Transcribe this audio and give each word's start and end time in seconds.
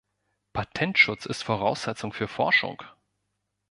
Patentschutz 0.53 1.27
ist 1.27 1.43
Voraussetzung 1.43 2.11
für 2.11 2.27
Forschung! 2.27 2.81